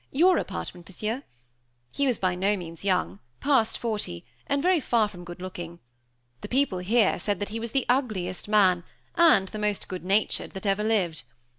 [0.11, 1.21] Your apartment, Monsieur.
[1.91, 5.77] He was by no means young past forty and very far from good looking.
[6.41, 8.83] The people here said that he was the ugliest man,
[9.13, 11.21] and the most good natured, that ever lived.